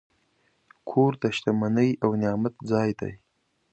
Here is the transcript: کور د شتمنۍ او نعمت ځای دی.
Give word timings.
کور 0.89 1.11
د 1.21 1.23
شتمنۍ 1.35 1.91
او 2.03 2.09
نعمت 2.21 2.55
ځای 2.71 2.89
دی. 2.99 3.13